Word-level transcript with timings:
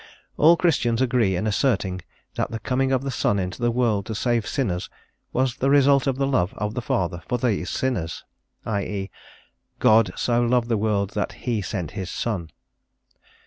All 0.35 0.57
Christians 0.57 0.99
agree 0.99 1.35
in 1.35 1.45
asserting 1.45 2.01
that 2.33 2.49
the 2.49 2.57
coming 2.57 2.91
of 2.91 3.03
the 3.03 3.11
Son 3.11 3.37
into 3.37 3.61
the 3.61 3.69
world 3.69 4.07
to 4.07 4.15
save 4.15 4.47
sinners 4.47 4.89
was 5.31 5.57
the 5.57 5.69
result 5.69 6.07
of 6.07 6.17
the 6.17 6.25
love 6.25 6.55
of 6.57 6.73
the 6.73 6.81
Father 6.81 7.21
for 7.29 7.37
these 7.37 7.69
sinners; 7.69 8.23
i.e., 8.65 9.11
"God 9.77 10.11
so 10.15 10.41
loved 10.41 10.69
the 10.69 10.75
world 10.77 11.11
that 11.11 11.33
He 11.45 11.61
sent 11.61 11.91
His 11.91 12.09
Son." 12.09 12.49